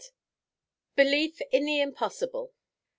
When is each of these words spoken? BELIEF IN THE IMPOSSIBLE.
BELIEF 0.95 1.39
IN 1.51 1.65
THE 1.65 1.79
IMPOSSIBLE. 1.79 2.51